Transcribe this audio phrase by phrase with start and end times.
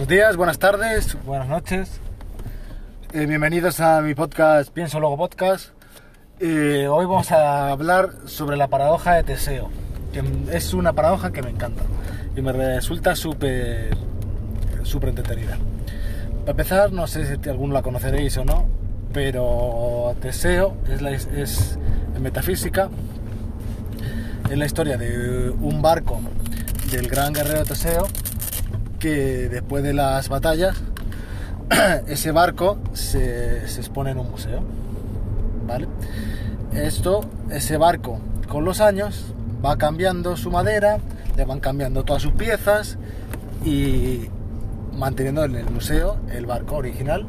[0.00, 2.00] Buenos días, buenas tardes, buenas noches.
[3.12, 5.72] Eh, bienvenidos a mi podcast Pienso Luego Podcast.
[6.38, 9.68] Eh, hoy vamos a hablar sobre la paradoja de Teseo,
[10.14, 10.22] que
[10.56, 11.82] es una paradoja que me encanta
[12.34, 13.90] y me resulta súper
[14.84, 15.58] súper entretenida.
[16.46, 18.68] Para empezar, no sé si alguno la conoceréis o no,
[19.12, 21.78] pero Teseo es, la, es
[22.16, 22.88] en metafísica,
[24.50, 26.22] es la historia de un barco
[26.90, 28.06] del gran guerrero Teseo
[29.00, 30.76] que después de las batallas
[32.06, 34.60] ese barco se, expone en un museo.
[35.66, 35.88] ¿Vale?
[36.72, 40.98] Esto, ese barco con los años va cambiando su madera,
[41.36, 42.98] le van cambiando todas sus piezas
[43.64, 44.28] y
[44.96, 47.26] manteniendo en el museo el barco original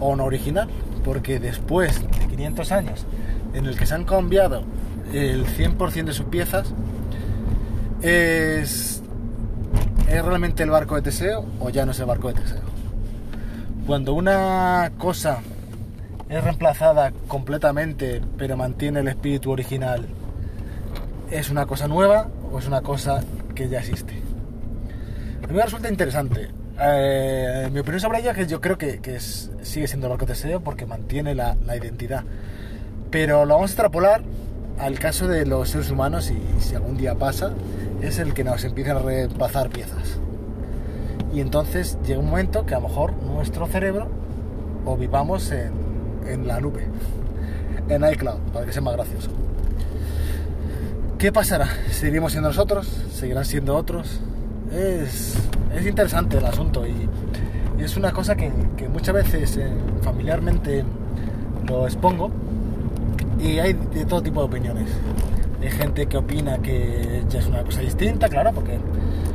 [0.00, 0.68] o no original,
[1.04, 3.06] porque después de 500 años
[3.54, 4.62] en el que se han cambiado
[5.12, 6.72] el 100% de sus piezas,
[8.02, 8.97] es,
[10.08, 12.62] ¿es realmente el barco de Teseo o ya no es el barco de Teseo?
[13.86, 15.40] Cuando una cosa
[16.28, 20.06] es reemplazada completamente pero mantiene el espíritu original,
[21.30, 23.22] ¿es una cosa nueva o es una cosa
[23.54, 24.14] que ya existe?
[25.42, 26.48] A mí me resulta interesante.
[26.80, 30.10] Eh, mi opinión sobre ella es que yo creo que, que es, sigue siendo el
[30.10, 32.24] barco de Teseo porque mantiene la, la, identidad.
[33.10, 34.22] Pero lo vamos a extrapolar
[34.78, 37.52] al caso de los seres humanos y si algún día pasa,
[38.02, 40.18] es el que nos empieza a reemplazar piezas.
[41.32, 44.08] Y entonces llega un momento que a lo mejor nuestro cerebro
[44.84, 45.72] o vivamos en,
[46.26, 46.86] en la nube,
[47.88, 49.30] en iCloud, para que sea más gracioso.
[51.18, 51.68] ¿Qué pasará?
[51.90, 52.86] ¿Seguiremos siendo nosotros?
[53.12, 54.20] ¿Seguirán siendo otros?
[54.72, 55.34] Es,
[55.74, 57.08] es interesante el asunto y,
[57.82, 59.70] es una cosa que, que muchas veces eh,
[60.02, 60.84] familiarmente
[61.68, 62.30] lo expongo
[63.40, 64.88] y hay de todo tipo de opiniones.
[65.60, 68.78] Hay gente que opina que ya es una cosa distinta, claro, porque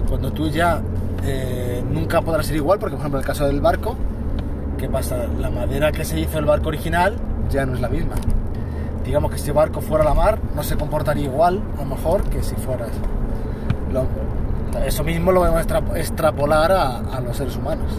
[0.07, 0.81] cuando tú ya
[1.25, 3.95] eh, nunca podrás ser igual, porque por ejemplo en el caso del barco,
[4.78, 5.28] ¿qué pasa?
[5.39, 7.16] La madera que se hizo el barco original
[7.50, 8.16] ya no es la misma.
[9.06, 11.89] Digamos que si el barco fuera a la mar, no se comportaría igual, a lo
[11.95, 12.90] mejor, que si fueras.
[13.91, 14.05] Lo,
[14.85, 17.91] eso mismo lo podemos extra, extrapolar a, a, los seres humanos.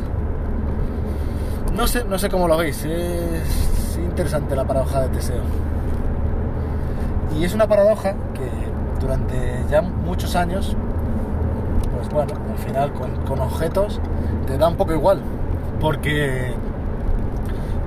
[1.76, 5.42] No sé, no sé cómo lo veis, es interesante la paradoja de Teseo.
[7.38, 10.76] Y es una paradoja que durante ya muchos años,
[11.96, 14.00] pues bueno, al final con, con objetos
[14.46, 15.20] te da un poco igual,
[15.80, 16.54] porque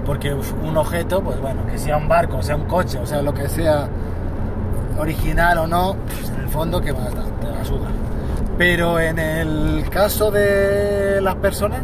[0.06, 3.34] porque un objeto, pues bueno, que sea un barco, sea un coche, o sea, lo
[3.34, 3.90] que sea
[4.98, 7.90] original o no, pues en el fondo que más da, te la suda.
[8.58, 11.82] Pero en el caso de las personas,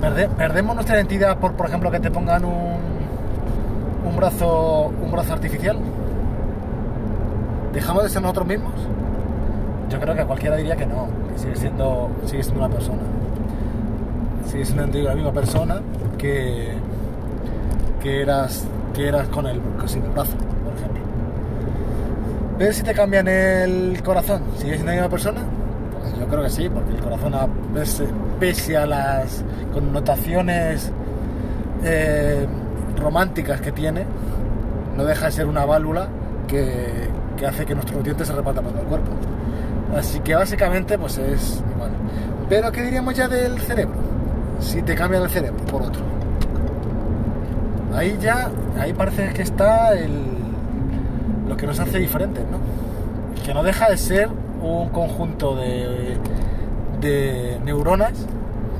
[0.00, 2.78] perde, perdemos nuestra identidad por, por ejemplo, que te pongan un,
[4.10, 5.78] un brazo, un brazo artificial.
[7.72, 8.72] ¿Dejamos de ser nosotros mismos?
[9.88, 13.02] Yo creo que cualquiera diría que no, que sigue siendo, sigue siendo una persona.
[14.46, 15.80] Sigue siendo la misma persona
[16.18, 16.72] que,
[18.02, 21.02] que, eras, que eras con el, sin el brazo, por ejemplo.
[22.58, 24.42] ¿Ves si te cambian el corazón?
[24.56, 25.40] ¿Sigues siendo la misma persona?
[26.00, 27.32] Pues yo creo que sí, porque el corazón,
[27.72, 28.06] pese,
[28.40, 30.92] pese a las connotaciones
[31.84, 32.46] eh,
[33.00, 34.04] románticas que tiene,
[34.96, 36.08] no deja de ser una válvula
[36.46, 39.10] que, que hace que nuestros nutrientes se repartan por todo el cuerpo.
[39.96, 41.90] Así que básicamente pues es igual.
[42.48, 43.96] Pero ¿qué diríamos ya del cerebro?
[44.60, 46.02] Si te cambian el cerebro por otro.
[47.94, 50.12] Ahí ya, ahí parece que está el,
[51.48, 52.58] lo que nos hace diferentes, ¿no?
[53.44, 54.28] Que no deja de ser
[54.62, 56.16] un conjunto de,
[57.00, 58.12] de neuronas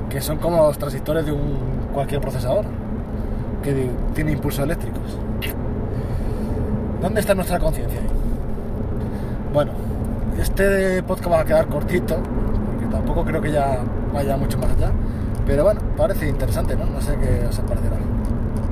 [0.09, 1.59] que son como los transistores de un,
[1.93, 2.65] cualquier procesador
[3.63, 5.19] que tiene impulsos eléctricos.
[7.01, 8.01] ¿Dónde está nuestra conciencia?
[9.53, 9.73] Bueno,
[10.39, 13.79] este podcast va a quedar cortito, porque tampoco creo que ya
[14.13, 14.91] vaya mucho más allá.
[15.47, 16.87] Pero bueno, parece interesante, ¿no?
[16.87, 17.97] No sé qué os parecerá.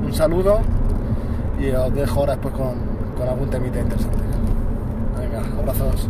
[0.05, 0.61] Un saludo
[1.59, 2.75] y os dejo ahora después con,
[3.17, 4.19] con algún temita interesante.
[5.19, 6.09] Venga, abrazos.